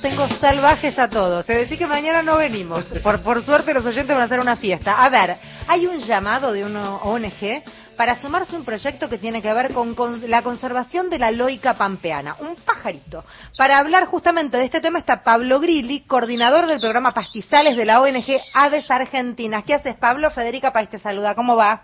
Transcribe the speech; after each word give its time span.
los 0.00 0.16
tengo 0.16 0.28
salvajes 0.38 0.98
a 0.98 1.08
todos. 1.08 1.44
Se 1.46 1.54
decir 1.54 1.78
que 1.78 1.86
mañana 1.86 2.22
no 2.22 2.38
venimos. 2.38 2.84
Por, 3.02 3.20
por 3.22 3.42
suerte 3.42 3.74
los 3.74 3.84
oyentes 3.84 4.08
van 4.08 4.22
a 4.22 4.24
hacer 4.24 4.40
una 4.40 4.56
fiesta. 4.56 5.02
A 5.02 5.08
ver, 5.08 5.36
hay 5.68 5.86
un 5.86 5.98
llamado 5.98 6.52
de 6.52 6.64
una 6.64 6.96
ONG 6.96 7.62
para 7.96 8.18
sumarse 8.18 8.56
a 8.56 8.58
un 8.58 8.64
proyecto 8.64 9.10
que 9.10 9.18
tiene 9.18 9.42
que 9.42 9.52
ver 9.52 9.72
con, 9.74 9.94
la 10.28 10.42
conservación 10.42 11.10
de 11.10 11.18
la 11.18 11.30
loica 11.30 11.74
pampeana, 11.74 12.36
un 12.40 12.56
pajarito. 12.56 13.24
Para 13.58 13.78
hablar 13.78 14.06
justamente 14.06 14.56
de 14.56 14.64
este 14.64 14.80
tema 14.80 14.98
está 14.98 15.22
Pablo 15.22 15.60
Grilli, 15.60 16.00
coordinador 16.00 16.66
del 16.66 16.80
programa 16.80 17.10
Pastizales 17.10 17.76
de 17.76 17.84
la 17.84 18.00
ONG 18.00 18.40
Aves 18.54 18.90
Argentinas. 18.90 19.64
¿Qué 19.64 19.74
haces, 19.74 19.96
Pablo? 19.96 20.30
Federica 20.30 20.72
País 20.72 20.88
te 20.88 20.98
saluda. 20.98 21.34
¿Cómo 21.34 21.56
va? 21.56 21.82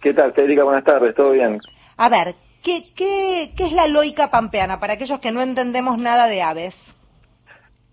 ¿Qué 0.00 0.14
tal, 0.14 0.32
Federica? 0.34 0.62
Buenas 0.62 0.84
tardes. 0.84 1.16
¿Todo 1.16 1.32
bien? 1.32 1.58
A 1.96 2.08
ver, 2.08 2.34
¿qué, 2.62 2.92
qué, 2.94 3.52
qué 3.56 3.66
es 3.66 3.72
la 3.72 3.88
loica 3.88 4.30
pampeana 4.30 4.78
para 4.78 4.92
aquellos 4.92 5.18
que 5.18 5.32
no 5.32 5.42
entendemos 5.42 5.98
nada 5.98 6.28
de 6.28 6.42
aves? 6.42 6.76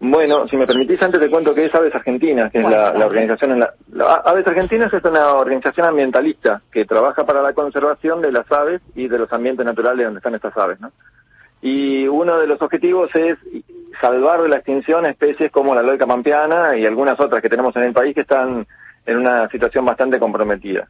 Bueno, 0.05 0.45
si 0.49 0.57
me 0.57 0.67
permitís, 0.67 1.02
antes 1.02 1.17
te 1.17 1.30
cuento 1.30 1.55
que 1.55 1.63
es 1.63 1.73
Aves 1.73 1.95
Argentinas, 1.95 2.52
que 2.52 2.59
es 2.59 2.66
la, 2.66 2.91
organización. 3.05 3.53
En 3.53 3.59
la, 3.62 3.73
Aves 4.26 4.45
Argentinas 4.45 4.93
es 4.93 5.02
una 5.05 5.35
organización 5.35 5.88
ambientalista 5.88 6.62
que 6.73 6.84
trabaja 6.84 7.26
para 7.26 7.41
la 7.41 7.53
conservación 7.53 8.21
de 8.21 8.34
las 8.34 8.52
aves 8.52 8.81
y 8.95 9.07
de 9.07 9.17
los 9.17 9.31
ambientes 9.31 9.66
naturales 9.66 10.03
donde 10.03 10.17
están 10.17 10.35
estas 10.35 10.57
aves, 10.57 10.81
¿no? 10.81 10.91
Y 11.62 12.05
uno 12.05 12.38
de 12.38 12.48
los 12.48 12.62
objetivos 12.62 13.12
es 13.16 13.38
salvar 14.02 14.41
de 14.41 14.49
la 14.49 14.57
extinción 14.57 15.05
especies 15.05 15.49
como 15.53 15.73
la 15.73 15.81
loica 15.81 16.05
pampeana 16.05 16.76
y 16.76 16.85
algunas 16.85 17.17
otras 17.17 17.41
que 17.41 17.48
tenemos 17.48 17.73
en 17.77 17.84
el 17.84 17.93
país 17.93 18.13
que 18.13 18.21
están 18.21 18.67
en 19.05 19.17
una 19.17 19.48
situación 19.48 19.85
bastante 19.85 20.20
comprometida. 20.20 20.85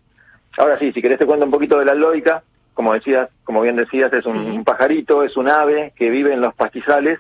Ahora 0.58 0.80
sí, 0.80 0.92
si 0.92 1.04
querés 1.04 1.20
te 1.20 1.28
cuento 1.28 1.46
un 1.46 1.52
poquito 1.52 1.78
de 1.78 1.86
la 1.86 1.94
loica. 1.94 2.42
Como 2.74 2.94
decías, 2.94 3.30
como 3.44 3.62
bien 3.62 3.76
decías, 3.76 4.12
es 4.12 4.26
un 4.26 4.64
pajarito, 4.64 5.22
es 5.22 5.38
un 5.38 5.48
ave 5.48 5.94
que 5.96 6.10
vive 6.10 6.34
en 6.34 6.42
los 6.42 6.56
pastizales 6.56 7.20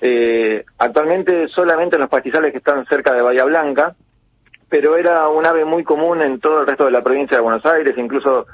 eh, 0.00 0.64
actualmente 0.78 1.48
solamente 1.48 1.98
los 1.98 2.08
pastizales 2.08 2.52
que 2.52 2.58
están 2.58 2.86
cerca 2.86 3.12
de 3.12 3.22
Bahía 3.22 3.44
Blanca, 3.44 3.94
pero 4.68 4.96
era 4.96 5.28
un 5.28 5.44
ave 5.46 5.64
muy 5.64 5.82
común 5.82 6.22
en 6.22 6.40
todo 6.40 6.60
el 6.60 6.66
resto 6.66 6.84
de 6.84 6.90
la 6.92 7.02
provincia 7.02 7.36
de 7.36 7.42
Buenos 7.42 7.64
Aires, 7.66 7.96
incluso 7.96 8.46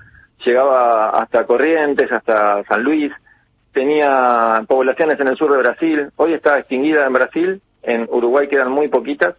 llegaba 0.44 1.10
hasta 1.10 1.44
Corrientes, 1.44 2.10
hasta 2.10 2.62
San 2.64 2.82
Luis, 2.82 3.12
tenía 3.72 4.62
poblaciones 4.68 5.18
en 5.20 5.28
el 5.28 5.36
sur 5.36 5.50
de 5.52 5.58
Brasil, 5.58 6.08
hoy 6.16 6.34
está 6.34 6.58
extinguida 6.58 7.06
en 7.06 7.12
Brasil, 7.12 7.62
en 7.82 8.06
Uruguay 8.10 8.48
quedan 8.48 8.70
muy 8.70 8.88
poquitas, 8.88 9.34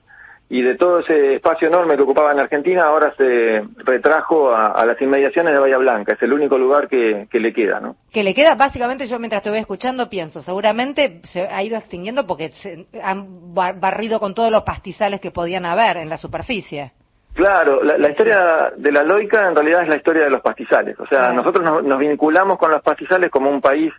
y 0.47 0.61
de 0.61 0.75
todo 0.75 0.99
ese 0.99 1.35
espacio 1.35 1.67
enorme 1.67 1.95
que 1.95 2.03
ocupaba 2.03 2.31
en 2.31 2.39
Argentina, 2.39 2.83
ahora 2.83 3.13
se 3.17 3.63
retrajo 3.77 4.53
a, 4.53 4.85
las 4.85 5.01
inmediaciones 5.01 5.53
de 5.53 5.59
Bahía 5.59 5.79
Blanca. 5.79 6.13
Es 6.13 6.21
el 6.21 6.33
único 6.33 6.57
lugar 6.57 6.88
que, 6.88 7.27
le 7.31 7.53
queda, 7.53 7.79
¿no? 7.79 7.95
Que 8.13 8.23
le 8.23 8.35
queda, 8.35 8.53
básicamente, 8.53 9.07
yo 9.07 9.17
mientras 9.17 9.41
te 9.41 9.49
voy 9.49 9.59
escuchando 9.59 10.07
pienso, 10.07 10.41
seguramente 10.41 11.21
se 11.23 11.47
ha 11.47 11.63
ido 11.63 11.77
extinguiendo 11.77 12.27
porque 12.27 12.49
se 12.51 12.85
han 13.01 13.53
barrido 13.53 14.19
con 14.19 14.35
todos 14.35 14.51
los 14.51 14.63
pastizales 14.63 15.19
que 15.19 15.31
podían 15.31 15.66
haber 15.66 15.97
en 15.97 16.09
la 16.09 16.17
superficie. 16.17 16.91
Claro, 17.33 17.83
la, 17.83 18.09
historia 18.09 18.71
de 18.77 18.91
la 18.91 19.03
loica 19.03 19.49
en 19.49 19.55
realidad 19.55 19.81
es 19.81 19.89
la 19.89 19.97
historia 19.97 20.23
de 20.23 20.29
los 20.29 20.41
pastizales. 20.41 20.97
O 20.99 21.07
sea, 21.07 21.33
nosotros 21.33 21.83
nos 21.83 21.99
vinculamos 21.99 22.57
con 22.57 22.71
los 22.71 22.81
pastizales 22.81 23.29
como 23.29 23.49
un 23.49 23.59
país 23.59 23.91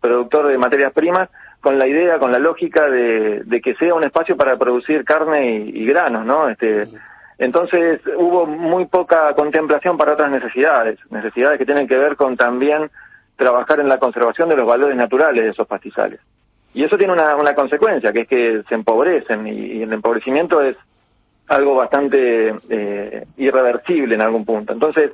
productor 0.00 0.48
de 0.48 0.58
materias 0.58 0.92
primas 0.92 1.30
con 1.64 1.78
la 1.78 1.88
idea, 1.88 2.18
con 2.18 2.30
la 2.30 2.38
lógica 2.38 2.90
de, 2.90 3.60
que 3.64 3.74
sea 3.76 3.94
un 3.94 4.04
espacio 4.04 4.36
para 4.36 4.58
producir 4.58 5.02
carne 5.02 5.64
y, 5.64 5.86
granos, 5.86 6.26
¿no? 6.26 6.50
Este, 6.50 6.86
entonces 7.38 8.02
hubo 8.18 8.44
muy 8.44 8.84
poca 8.84 9.34
contemplación 9.34 9.96
para 9.96 10.12
otras 10.12 10.30
necesidades, 10.30 10.98
necesidades 11.10 11.58
que 11.58 11.64
tienen 11.64 11.88
que 11.88 11.96
ver 11.96 12.16
con 12.16 12.36
también 12.36 12.90
trabajar 13.36 13.80
en 13.80 13.88
la 13.88 13.98
conservación 13.98 14.50
de 14.50 14.56
los 14.56 14.66
valores 14.66 14.94
naturales 14.94 15.42
de 15.42 15.50
esos 15.52 15.66
pastizales. 15.66 16.20
Y 16.74 16.84
eso 16.84 16.98
tiene 16.98 17.14
una, 17.14 17.34
una 17.34 17.54
consecuencia, 17.54 18.12
que 18.12 18.20
es 18.20 18.28
que 18.28 18.62
se 18.68 18.74
empobrecen 18.74 19.46
y, 19.46 19.82
el 19.82 19.92
empobrecimiento 19.94 20.60
es 20.60 20.76
algo 21.48 21.74
bastante 21.76 22.54
eh, 22.68 23.24
irreversible 23.38 24.16
en 24.16 24.20
algún 24.20 24.44
punto. 24.44 24.74
Entonces, 24.74 25.12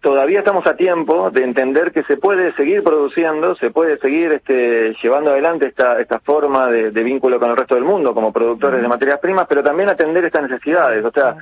todavía 0.00 0.40
estamos 0.40 0.66
a 0.66 0.76
tiempo 0.76 1.30
de 1.30 1.44
entender 1.44 1.92
que 1.92 2.02
se 2.04 2.16
puede 2.16 2.54
seguir 2.54 2.82
produciendo, 2.82 3.54
se 3.56 3.70
puede 3.70 3.98
seguir 3.98 4.32
este, 4.32 4.94
llevando 5.02 5.30
adelante 5.30 5.66
esta, 5.66 6.00
esta 6.00 6.20
forma 6.20 6.68
de, 6.68 6.90
vínculo 7.02 7.38
con 7.38 7.50
el 7.50 7.56
resto 7.56 7.74
del 7.74 7.84
mundo 7.84 8.14
como 8.14 8.32
productores 8.32 8.82
de 8.82 8.88
materias 8.88 9.18
primas, 9.20 9.46
pero 9.48 9.62
también 9.62 9.88
atender 9.88 10.24
estas 10.24 10.42
necesidades, 10.42 11.04
o 11.04 11.10
sea, 11.10 11.36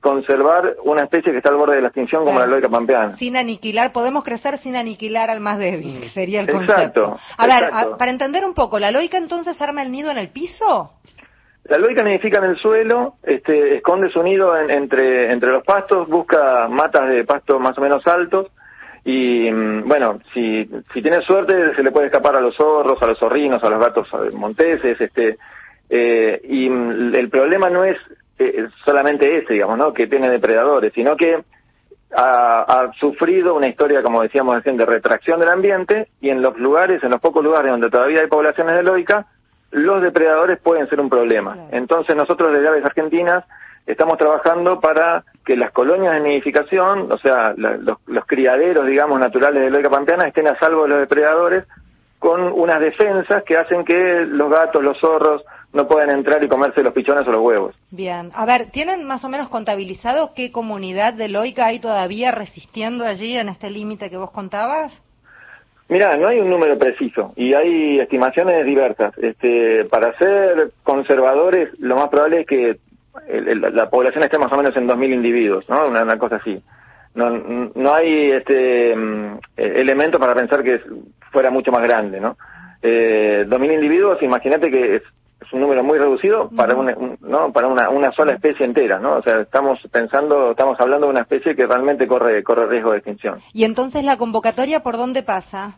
conservar 0.00 0.76
una 0.84 1.04
especie 1.04 1.30
que 1.30 1.38
está 1.38 1.50
al 1.50 1.56
borde 1.56 1.76
de 1.76 1.82
la 1.82 1.88
extinción 1.88 2.24
como 2.24 2.38
la 2.38 2.46
loica 2.46 2.68
pampeana. 2.68 3.16
Sin 3.16 3.36
aniquilar, 3.36 3.92
podemos 3.92 4.24
crecer 4.24 4.58
sin 4.58 4.74
aniquilar 4.74 5.30
al 5.30 5.40
más 5.40 5.58
débil, 5.58 6.08
sería 6.10 6.40
el 6.40 6.50
concepto. 6.50 7.16
a 7.36 7.46
ver, 7.46 7.70
para 7.98 8.10
entender 8.10 8.44
un 8.44 8.54
poco, 8.54 8.78
¿la 8.78 8.90
loica 8.90 9.18
entonces 9.18 9.60
arma 9.60 9.82
el 9.82 9.92
nido 9.92 10.10
en 10.10 10.18
el 10.18 10.30
piso? 10.30 10.92
La 11.64 11.78
loica 11.78 12.02
nidifica 12.02 12.38
en 12.38 12.50
el 12.50 12.56
suelo, 12.56 13.14
este, 13.22 13.76
esconde 13.76 14.10
su 14.10 14.22
nido 14.22 14.56
entre, 14.58 15.32
entre 15.32 15.50
los 15.50 15.64
pastos, 15.64 16.08
busca 16.08 16.66
matas 16.68 17.08
de 17.08 17.24
pasto 17.24 17.60
más 17.60 17.78
o 17.78 17.80
menos 17.80 18.04
altos 18.06 18.48
y 19.04 19.50
mm, 19.50 19.86
bueno, 19.86 20.20
si, 20.34 20.68
si 20.92 21.02
tiene 21.02 21.22
suerte 21.22 21.74
se 21.74 21.82
le 21.82 21.92
puede 21.92 22.06
escapar 22.06 22.36
a 22.36 22.40
los 22.40 22.56
zorros, 22.56 23.00
a 23.02 23.06
los 23.06 23.18
zorrinos, 23.18 23.62
a 23.62 23.68
los 23.68 23.80
gatos 23.80 24.08
monteses, 24.32 25.00
este, 25.00 25.38
eh, 25.88 26.40
y 26.44 26.68
mm, 26.68 27.14
el 27.14 27.28
problema 27.28 27.70
no 27.70 27.84
es 27.84 27.96
eh, 28.38 28.66
solamente 28.84 29.38
ese, 29.38 29.54
digamos, 29.54 29.78
¿no? 29.78 29.92
que 29.92 30.08
tiene 30.08 30.30
depredadores, 30.30 30.92
sino 30.92 31.16
que 31.16 31.42
ha, 32.14 32.62
ha, 32.62 32.92
sufrido 32.94 33.54
una 33.54 33.68
historia, 33.68 34.02
como 34.02 34.22
decíamos 34.22 34.54
recién, 34.56 34.76
de 34.76 34.86
retracción 34.86 35.38
del 35.38 35.48
ambiente 35.48 36.08
y 36.20 36.30
en 36.30 36.42
los 36.42 36.58
lugares, 36.58 37.02
en 37.04 37.10
los 37.10 37.20
pocos 37.20 37.42
lugares 37.42 37.70
donde 37.70 37.88
todavía 37.88 38.20
hay 38.20 38.26
poblaciones 38.26 38.76
de 38.76 38.82
loica, 38.82 39.26
los 39.72 40.02
depredadores 40.02 40.60
pueden 40.60 40.88
ser 40.88 41.00
un 41.00 41.10
problema. 41.10 41.56
Entonces 41.70 42.14
nosotros 42.14 42.52
desde 42.52 42.68
Aves 42.68 42.84
Argentinas 42.84 43.44
estamos 43.86 44.18
trabajando 44.18 44.78
para 44.80 45.24
que 45.44 45.56
las 45.56 45.72
colonias 45.72 46.14
de 46.14 46.20
nidificación, 46.20 47.10
o 47.10 47.18
sea, 47.18 47.54
los, 47.56 48.24
criaderos, 48.26 48.86
digamos, 48.86 49.18
naturales 49.18 49.62
de 49.62 49.70
loica 49.70 49.90
pampeana 49.90 50.28
estén 50.28 50.46
a 50.46 50.58
salvo 50.58 50.82
de 50.84 50.88
los 50.88 51.00
depredadores 51.00 51.64
con 52.18 52.40
unas 52.52 52.80
defensas 52.80 53.42
que 53.44 53.56
hacen 53.56 53.84
que 53.84 54.24
los 54.28 54.48
gatos, 54.48 54.82
los 54.82 54.98
zorros 55.00 55.42
no 55.72 55.88
puedan 55.88 56.10
entrar 56.10 56.44
y 56.44 56.48
comerse 56.48 56.82
los 56.82 56.92
pichones 56.92 57.26
o 57.26 57.32
los 57.32 57.40
huevos. 57.40 57.76
Bien, 57.90 58.30
a 58.34 58.44
ver, 58.44 58.70
¿tienen 58.70 59.04
más 59.04 59.24
o 59.24 59.28
menos 59.28 59.48
contabilizado 59.48 60.32
qué 60.36 60.52
comunidad 60.52 61.14
de 61.14 61.28
loica 61.28 61.66
hay 61.66 61.80
todavía 61.80 62.30
resistiendo 62.30 63.04
allí 63.04 63.36
en 63.36 63.48
este 63.48 63.70
límite 63.70 64.10
que 64.10 64.18
vos 64.18 64.30
contabas? 64.30 65.02
Mira, 65.88 66.16
no 66.16 66.28
hay 66.28 66.40
un 66.40 66.48
número 66.48 66.78
preciso 66.78 67.32
y 67.36 67.54
hay 67.54 68.00
estimaciones 68.00 68.64
diversas. 68.64 69.12
Este, 69.18 69.84
para 69.86 70.16
ser 70.18 70.72
conservadores, 70.82 71.68
lo 71.78 71.96
más 71.96 72.08
probable 72.08 72.40
es 72.40 72.46
que 72.46 72.76
la 73.28 73.90
población 73.90 74.24
esté 74.24 74.38
más 74.38 74.52
o 74.52 74.56
menos 74.56 74.74
en 74.76 74.88
2.000 74.88 75.12
individuos, 75.14 75.68
¿no? 75.68 75.86
Una, 75.86 76.18
cosa 76.18 76.36
así. 76.36 76.62
No, 77.14 77.30
no 77.30 77.94
hay 77.94 78.30
este 78.30 78.96
mm, 78.96 79.38
elemento 79.56 80.18
para 80.18 80.34
pensar 80.34 80.62
que 80.62 80.80
fuera 81.30 81.50
mucho 81.50 81.70
más 81.70 81.82
grande, 81.82 82.20
¿no? 82.20 82.36
Eh, 82.82 83.44
2.000 83.46 83.74
individuos, 83.74 84.22
imagínate 84.22 84.70
que 84.70 84.96
es, 84.96 85.02
un 85.52 85.60
número 85.60 85.82
muy 85.82 85.98
reducido 85.98 86.50
para 86.56 86.74
una, 86.74 86.96
no 87.20 87.52
para 87.52 87.68
una, 87.68 87.90
una 87.90 88.12
sola 88.12 88.34
especie 88.34 88.64
entera, 88.66 88.98
¿no? 88.98 89.16
O 89.16 89.22
sea, 89.22 89.40
estamos 89.40 89.78
pensando, 89.90 90.52
estamos 90.52 90.78
hablando 90.80 91.06
de 91.06 91.12
una 91.12 91.22
especie 91.22 91.54
que 91.54 91.66
realmente 91.66 92.06
corre 92.06 92.42
corre 92.42 92.66
riesgo 92.66 92.92
de 92.92 92.98
extinción. 92.98 93.40
Y 93.52 93.64
entonces 93.64 94.04
la 94.04 94.16
convocatoria 94.16 94.80
por 94.80 94.96
dónde 94.96 95.22
pasa? 95.22 95.76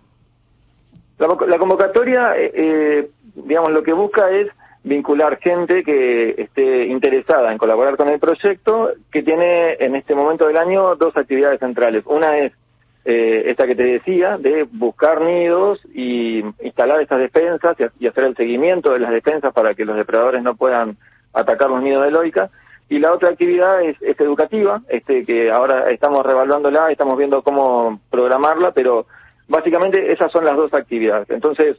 La, 1.19 1.59
convocatoria, 1.59 2.37
eh, 2.37 2.53
eh, 2.55 3.11
digamos, 3.35 3.71
lo 3.71 3.83
que 3.83 3.93
busca 3.93 4.31
es 4.31 4.49
vincular 4.83 5.39
gente 5.39 5.83
que 5.83 6.31
esté 6.37 6.87
interesada 6.87 7.53
en 7.53 7.59
colaborar 7.59 7.97
con 7.97 8.09
el 8.09 8.19
proyecto, 8.21 8.91
que 9.11 9.23
tiene 9.23 9.75
en 9.75 9.97
este 9.97 10.15
momento 10.15 10.47
del 10.47 10.59
año 10.59 10.97
dos 10.97 11.17
actividades 11.17 11.61
centrales. 11.61 12.05
Una 12.07 12.39
es 12.39 12.53
eh, 13.05 13.45
esta 13.47 13.67
que 13.67 13.75
te 13.75 13.85
decía, 13.85 14.39
de 14.39 14.67
buscar 14.71 15.21
nidos 15.21 15.81
y 15.95 16.43
instalar 16.63 17.01
estas 17.01 17.21
defensas 17.21 17.77
y, 17.99 18.07
hacer 18.07 18.25
el 18.25 18.37
seguimiento 18.37 18.93
de 18.93 19.01
las 19.01 19.11
defensas 19.11 19.53
para 19.53 19.75
que 19.75 19.85
los 19.85 19.97
depredadores 19.97 20.43
no 20.43 20.55
puedan 20.55 20.97
atacar 21.33 21.71
los 21.71 21.83
nidos 21.83 22.05
de 22.05 22.11
loica. 22.11 22.51
Y 22.89 22.99
la 22.99 23.13
otra 23.13 23.31
actividad 23.31 23.83
es, 23.83 24.01
es 24.03 24.21
educativa, 24.21 24.83
este 24.89 25.25
que 25.25 25.51
ahora 25.51 25.91
estamos 25.91 26.25
revaluándola, 26.25 26.91
estamos 26.91 27.17
viendo 27.17 27.43
cómo 27.43 28.01
programarla, 28.11 28.73
pero 28.73 29.07
Básicamente 29.49 30.13
esas 30.13 30.33
son 30.33 30.45
las 30.45 30.57
dos 30.57 30.73
actividades. 30.73 31.29
Entonces, 31.31 31.77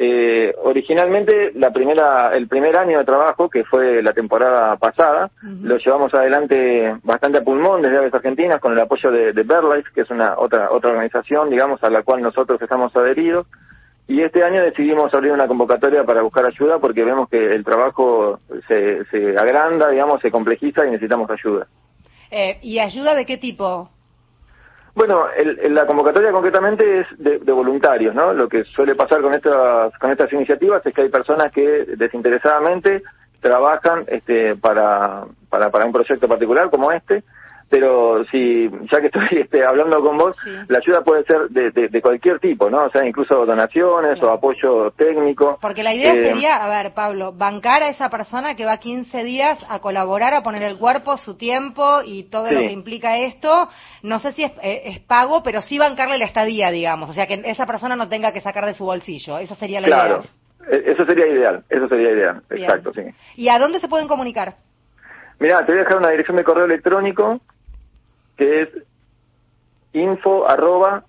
eh, 0.00 0.54
originalmente 0.62 1.50
la 1.56 1.72
primera, 1.72 2.30
el 2.32 2.46
primer 2.46 2.76
año 2.76 2.98
de 2.98 3.04
trabajo, 3.04 3.50
que 3.50 3.64
fue 3.64 4.00
la 4.00 4.12
temporada 4.12 4.76
pasada, 4.76 5.28
lo 5.42 5.76
llevamos 5.76 6.14
adelante 6.14 6.96
bastante 7.02 7.38
a 7.38 7.42
pulmón 7.42 7.82
desde 7.82 7.98
Aves 7.98 8.14
Argentinas 8.14 8.60
con 8.60 8.72
el 8.72 8.78
apoyo 8.78 9.10
de, 9.10 9.32
de 9.32 9.42
BirdLife, 9.42 9.90
que 9.92 10.02
es 10.02 10.10
una 10.10 10.38
otra 10.38 10.70
otra 10.70 10.90
organización, 10.90 11.50
digamos, 11.50 11.82
a 11.82 11.90
la 11.90 12.04
cual 12.04 12.22
nosotros 12.22 12.62
estamos 12.62 12.94
adheridos. 12.94 13.48
Y 14.06 14.22
este 14.22 14.44
año 14.44 14.62
decidimos 14.62 15.12
abrir 15.12 15.32
una 15.32 15.48
convocatoria 15.48 16.04
para 16.04 16.22
buscar 16.22 16.46
ayuda 16.46 16.78
porque 16.78 17.04
vemos 17.04 17.28
que 17.28 17.54
el 17.54 17.64
trabajo 17.64 18.38
se, 18.68 19.04
se 19.06 19.36
agranda, 19.36 19.90
digamos, 19.90 20.22
se 20.22 20.30
complejiza 20.30 20.86
y 20.86 20.92
necesitamos 20.92 21.28
ayuda. 21.28 21.66
Eh, 22.30 22.58
¿Y 22.62 22.78
ayuda 22.78 23.16
de 23.16 23.26
qué 23.26 23.36
tipo? 23.36 23.90
Bueno, 24.94 25.26
la 25.70 25.86
convocatoria 25.86 26.32
concretamente 26.32 27.00
es 27.00 27.06
de, 27.18 27.38
voluntarios, 27.52 28.14
¿no? 28.14 28.32
Lo 28.32 28.48
que 28.48 28.64
suele 28.64 28.94
pasar 28.94 29.20
con 29.20 29.34
estas 29.34 29.96
con 29.98 30.10
estas 30.10 30.32
iniciativas 30.32 30.84
es 30.84 30.94
que 30.94 31.02
hay 31.02 31.08
personas 31.08 31.52
que 31.52 31.84
desinteresadamente 31.96 33.02
trabajan 33.40 34.04
este, 34.08 34.56
para, 34.56 35.24
para, 35.48 35.70
para 35.70 35.86
un 35.86 35.92
proyecto 35.92 36.26
particular 36.26 36.70
como 36.70 36.90
este 36.90 37.22
pero 37.68 38.24
si 38.30 38.70
ya 38.90 39.00
que 39.00 39.06
estoy 39.06 39.28
este, 39.42 39.64
hablando 39.64 40.02
con 40.02 40.16
vos, 40.16 40.36
la 40.68 40.78
ayuda 40.78 41.02
puede 41.02 41.24
ser 41.24 41.48
de, 41.50 41.70
de, 41.70 42.02
cualquier 42.02 42.38
tipo, 42.40 42.70
¿no? 42.70 42.84
O 42.84 42.90
sea, 42.90 43.06
incluso 43.06 43.44
donaciones 43.44 44.22
o 44.22 44.30
apoyo 44.30 44.90
técnico. 44.92 45.58
Porque 45.60 45.82
la 45.82 45.94
idea 45.94 46.14
eh, 46.14 46.22
sería, 46.22 46.56
a 46.56 46.68
ver, 46.68 46.94
Pablo, 46.94 47.32
bancar 47.32 47.82
a 47.82 47.88
esa 47.90 48.08
persona 48.08 48.54
que 48.54 48.64
va 48.64 48.78
15 48.78 49.22
días 49.24 49.64
a 49.68 49.80
colaborar, 49.80 50.34
a 50.34 50.42
poner 50.42 50.62
el 50.62 50.78
cuerpo, 50.78 51.16
su 51.16 51.36
tiempo 51.36 52.00
y 52.04 52.24
todo 52.24 52.50
lo 52.50 52.60
que 52.60 52.72
implica 52.72 53.18
esto. 53.18 53.68
No 54.02 54.18
sé 54.18 54.32
si 54.32 54.44
es, 54.44 54.52
eh, 54.62 54.82
es, 54.86 55.00
pago, 55.00 55.42
pero 55.42 55.60
sí 55.60 55.78
bancarle 55.78 56.18
la 56.18 56.26
estadía, 56.26 56.70
digamos. 56.70 57.10
O 57.10 57.12
sea, 57.12 57.26
que 57.26 57.42
esa 57.44 57.66
persona 57.66 57.96
no 57.96 58.08
tenga 58.08 58.32
que 58.32 58.40
sacar 58.40 58.64
de 58.64 58.74
su 58.74 58.84
bolsillo. 58.84 59.38
Esa 59.38 59.54
sería 59.56 59.80
la 59.80 59.88
idea. 59.88 60.04
Claro, 60.04 60.22
e, 60.70 60.92
eso 60.92 61.04
sería 61.04 61.26
ideal, 61.26 61.64
eso 61.68 61.88
sería 61.88 62.10
ideal, 62.10 62.42
exacto, 62.50 62.92
sí. 62.94 63.02
¿Y 63.36 63.48
a 63.48 63.58
dónde 63.58 63.78
se 63.78 63.88
pueden 63.88 64.08
comunicar? 64.08 64.56
Mira, 65.40 65.64
te 65.64 65.72
voy 65.72 65.80
a 65.80 65.84
dejar 65.84 65.98
una 65.98 66.10
dirección 66.10 66.36
de 66.36 66.44
correo 66.44 66.64
electrónico 66.64 67.40
que 68.38 68.62
es 68.62 68.68
info 69.92 70.48
arroba 70.48 71.04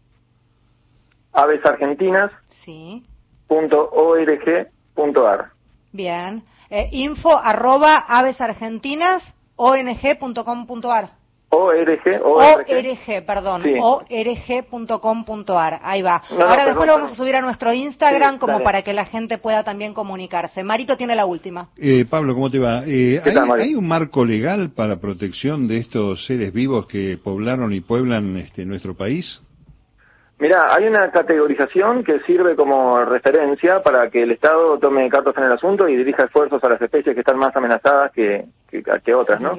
avesargentinas 1.31 2.31
sí. 2.65 3.05
punto 3.47 3.89
org 3.91 4.67
punto 4.95 5.25
ar. 5.25 5.51
Bien. 5.93 6.43
Eh, 6.69 6.89
info 6.91 7.37
arroba 7.37 7.95
avesargentinas 7.95 9.23
ong.com.ar. 11.49 12.21
ORG, 12.21 12.21
ORG, 12.23 13.25
perdón, 13.25 13.63
org.com.ar, 13.81 15.79
ahí 15.83 16.01
va. 16.01 16.21
Ahora 16.29 16.65
después 16.65 16.87
lo 16.87 16.93
vamos 16.93 17.11
a 17.11 17.15
subir 17.15 17.35
a 17.35 17.41
nuestro 17.41 17.73
Instagram 17.73 18.37
como 18.37 18.61
para 18.63 18.81
que 18.83 18.93
la 18.93 19.05
gente 19.05 19.37
pueda 19.37 19.63
también 19.63 19.93
comunicarse. 19.93 20.63
Marito 20.63 20.95
tiene 20.97 21.15
la 21.15 21.25
última. 21.25 21.69
Eh, 21.77 22.05
Pablo, 22.09 22.33
¿cómo 22.33 22.49
te 22.49 22.59
va? 22.59 22.83
Eh, 22.85 23.21
¿hay, 23.23 23.75
un 23.75 23.87
marco 23.87 24.25
legal 24.25 24.71
para 24.75 24.99
protección 24.99 25.67
de 25.67 25.77
estos 25.77 26.25
seres 26.25 26.53
vivos 26.53 26.85
que 26.87 27.17
poblaron 27.17 27.73
y 27.73 27.81
pueblan 27.81 28.37
este, 28.37 28.65
nuestro 28.65 28.95
país? 28.95 29.41
Mira, 30.39 30.73
hay 30.73 30.87
una 30.87 31.11
categorización 31.11 32.03
que 32.03 32.21
sirve 32.21 32.55
como 32.55 33.03
referencia 33.03 33.81
para 33.83 34.09
que 34.09 34.23
el 34.23 34.31
Estado 34.31 34.79
tome 34.79 35.09
cartas 35.09 35.35
en 35.37 35.43
el 35.43 35.51
asunto 35.51 35.87
y 35.89 35.97
dirija 35.97 36.23
esfuerzos 36.23 36.63
a 36.63 36.69
las 36.69 36.81
especies 36.81 37.13
que 37.13 37.19
están 37.19 37.37
más 37.37 37.53
amenazadas 37.57 38.11
que, 38.13 38.45
que, 38.69 39.13
otras, 39.13 39.41
¿no? 39.41 39.51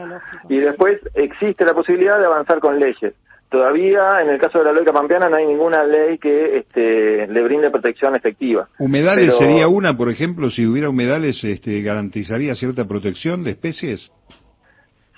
Y 0.49 0.59
después 0.59 0.99
existe 1.15 1.67
la 1.67 1.75
posibilidad 1.75 2.19
de 2.19 2.25
avanzar 2.25 2.61
con 2.61 2.81
leyes. 2.81 3.15
Todavía, 3.51 4.21
en 4.21 4.31
el 4.31 4.41
caso 4.41 4.59
de 4.59 4.65
la 4.65 4.73
loica 4.73 4.93
pampeana, 4.93 5.29
no 5.29 5.37
hay 5.37 5.45
ninguna 5.45 5.85
ley 5.85 6.19
que 6.19 6.59
este, 6.59 7.27
le 7.27 7.43
brinde 7.43 7.69
protección 7.71 8.15
efectiva. 8.15 8.69
¿Humedales 8.79 9.37
sería 9.37 9.67
una, 9.67 9.97
por 9.97 10.09
ejemplo? 10.09 10.51
Si 10.51 10.65
hubiera 10.65 10.89
humedales, 10.89 11.43
este, 11.43 11.83
¿garantizaría 11.83 12.55
cierta 12.55 12.87
protección 12.87 13.43
de 13.43 13.51
especies? 13.51 14.11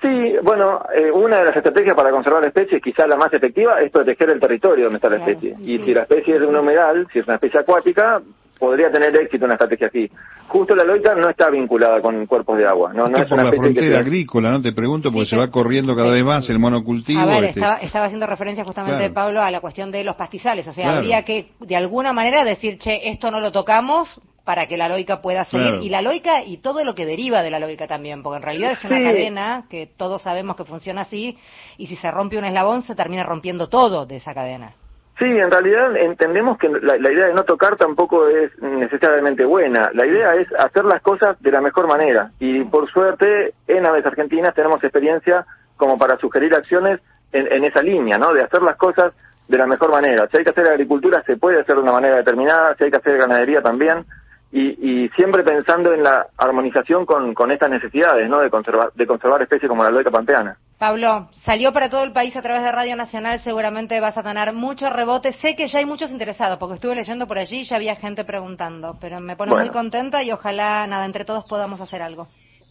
Sí, 0.02 0.34
bueno, 0.42 0.80
eh, 0.92 1.12
una 1.12 1.38
de 1.38 1.44
las 1.44 1.56
estrategias 1.56 1.94
para 1.94 2.10
conservar 2.10 2.42
la 2.42 2.48
especie, 2.48 2.80
quizás 2.80 3.06
la 3.06 3.16
más 3.16 3.32
efectiva, 3.32 3.80
es 3.80 3.92
proteger 3.92 4.30
el 4.30 4.40
territorio 4.40 4.86
donde 4.86 4.96
está 4.96 5.08
la 5.08 5.18
especie. 5.18 5.54
Y 5.60 5.78
si 5.78 5.94
la 5.94 6.02
especie 6.02 6.34
es 6.34 6.40
de 6.40 6.48
un 6.48 6.56
humedal, 6.56 7.06
si 7.12 7.20
es 7.20 7.26
una 7.26 7.36
especie 7.36 7.60
acuática, 7.60 8.20
podría 8.58 8.90
tener 8.90 9.14
éxito 9.16 9.44
una 9.44 9.54
estrategia 9.54 9.86
así. 9.86 10.10
Justo 10.48 10.74
la 10.74 10.82
loita 10.82 11.14
no 11.14 11.28
está 11.28 11.50
vinculada 11.50 12.00
con 12.00 12.26
cuerpos 12.26 12.58
de 12.58 12.66
agua. 12.66 12.92
No, 12.92 13.08
no 13.08 13.16
es, 13.16 13.26
por 13.26 13.38
una 13.38 13.50
la 13.50 13.56
frontera 13.56 14.00
agrícola, 14.00 14.50
¿no? 14.50 14.60
Te 14.60 14.72
pregunto, 14.72 15.12
porque 15.12 15.26
se 15.26 15.36
va 15.36 15.48
corriendo 15.52 15.94
cada 15.94 16.10
vez 16.10 16.24
más 16.24 16.50
el 16.50 16.58
monocultivo. 16.58 17.20
A 17.20 17.26
ver, 17.26 17.44
este. 17.44 17.60
estaba, 17.82 18.06
haciendo 18.06 18.26
referencia 18.26 18.64
justamente, 18.64 19.08
Pablo, 19.10 19.40
a 19.40 19.52
la 19.52 19.60
cuestión 19.60 19.92
de 19.92 20.02
los 20.02 20.16
pastizales. 20.16 20.66
O 20.66 20.72
sea, 20.72 20.98
habría 20.98 21.24
que, 21.24 21.50
de 21.60 21.76
alguna 21.76 22.12
manera, 22.12 22.44
decir, 22.44 22.78
che, 22.78 23.08
esto 23.08 23.30
no 23.30 23.38
lo 23.38 23.52
tocamos, 23.52 24.20
para 24.44 24.66
que 24.66 24.76
la 24.76 24.88
lógica 24.88 25.22
pueda 25.22 25.44
seguir. 25.44 25.82
Y 25.82 25.88
la 25.88 26.02
lógica 26.02 26.42
y 26.44 26.58
todo 26.58 26.84
lo 26.84 26.94
que 26.94 27.06
deriva 27.06 27.42
de 27.42 27.50
la 27.50 27.60
lógica 27.60 27.86
también, 27.86 28.22
porque 28.22 28.38
en 28.38 28.42
realidad 28.42 28.72
es 28.72 28.84
una 28.84 29.02
cadena 29.02 29.64
que 29.70 29.86
todos 29.86 30.22
sabemos 30.22 30.56
que 30.56 30.64
funciona 30.64 31.02
así, 31.02 31.38
y 31.78 31.86
si 31.86 31.96
se 31.96 32.10
rompe 32.10 32.38
un 32.38 32.44
eslabón 32.44 32.82
se 32.82 32.94
termina 32.94 33.22
rompiendo 33.22 33.68
todo 33.68 34.06
de 34.06 34.16
esa 34.16 34.34
cadena. 34.34 34.74
Sí, 35.18 35.26
en 35.26 35.50
realidad 35.50 35.96
entendemos 35.96 36.58
que 36.58 36.68
la, 36.68 36.96
idea 36.96 37.26
de 37.26 37.34
no 37.34 37.44
tocar 37.44 37.76
tampoco 37.76 38.26
es 38.28 38.50
necesariamente 38.60 39.44
buena. 39.44 39.90
La 39.92 40.06
idea 40.06 40.34
es 40.34 40.48
hacer 40.58 40.84
las 40.84 41.02
cosas 41.02 41.40
de 41.40 41.52
la 41.52 41.60
mejor 41.60 41.86
manera. 41.86 42.30
Y 42.40 42.64
por 42.64 42.90
suerte, 42.90 43.52
en 43.68 43.86
Aves 43.86 44.06
Argentinas 44.06 44.54
tenemos 44.54 44.82
experiencia 44.82 45.44
como 45.76 45.98
para 45.98 46.16
sugerir 46.16 46.54
acciones 46.54 46.98
en, 47.30 47.52
en 47.52 47.62
esa 47.62 47.82
línea, 47.82 48.18
¿no? 48.18 48.32
De 48.32 48.42
hacer 48.42 48.62
las 48.62 48.76
cosas 48.76 49.12
de 49.46 49.58
la 49.58 49.66
mejor 49.66 49.90
manera. 49.90 50.26
Si 50.28 50.38
hay 50.38 50.44
que 50.44 50.50
hacer 50.50 50.66
agricultura, 50.66 51.22
se 51.24 51.36
puede 51.36 51.60
hacer 51.60 51.76
de 51.76 51.82
una 51.82 51.92
manera 51.92 52.16
determinada. 52.16 52.74
Si 52.76 52.84
hay 52.84 52.90
que 52.90 52.96
hacer 52.96 53.18
ganadería, 53.18 53.60
también 53.60 54.06
y, 54.54 55.08
siempre 55.16 55.42
pensando 55.42 55.94
en 55.94 56.02
la 56.02 56.26
armonización 56.36 57.06
con, 57.06 57.32
con 57.32 57.50
estas 57.50 57.70
necesidades, 57.70 58.28
¿no? 58.28 58.40
De 58.40 58.50
conservar, 58.50 58.92
de 58.92 59.06
conservar 59.06 59.40
especies 59.40 59.68
como 59.68 59.82
la 59.82 59.90
loica 59.90 60.10
pampeana. 60.10 60.56
Pablo, 60.78 61.28
salió 61.44 61.72
para 61.72 61.88
todo 61.88 62.02
el 62.04 62.12
país 62.12 62.36
a 62.36 62.42
través 62.42 62.62
de 62.62 62.70
Radio 62.70 62.94
Nacional, 62.96 63.40
seguramente 63.40 63.98
vas 64.00 64.18
a 64.18 64.22
tener 64.22 64.52
mucho 64.52 64.90
rebote. 64.90 65.32
Sé 65.32 65.56
que 65.56 65.68
ya 65.68 65.78
hay 65.78 65.86
muchos 65.86 66.10
interesados, 66.10 66.58
porque 66.58 66.74
estuve 66.74 66.94
leyendo 66.94 67.26
por 67.26 67.38
allí 67.38 67.60
y 67.60 67.64
ya 67.64 67.76
había 67.76 67.96
gente 67.96 68.24
preguntando, 68.24 68.98
pero 69.00 69.20
me 69.20 69.36
pone 69.36 69.54
muy 69.54 69.70
contenta 69.70 70.22
y 70.22 70.32
ojalá, 70.32 70.86
nada, 70.86 71.06
entre 71.06 71.24
todos 71.24 71.44
podamos 71.44 71.80
hacer 71.80 72.02
algo. 72.02 72.26